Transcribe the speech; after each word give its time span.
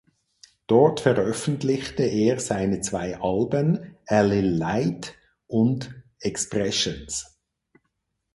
Dort 0.65 0.99
veröffentlichte 1.01 2.01
er 2.01 2.39
seine 2.39 2.81
zwei 2.81 3.19
Alben 3.19 3.97
"A 4.07 4.21
Lil’ 4.21 4.47
Light" 4.57 5.13
und 5.45 5.93
"Expressions". 6.21 7.37